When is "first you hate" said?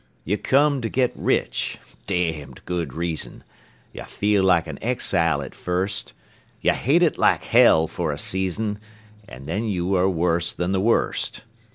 5.53-7.03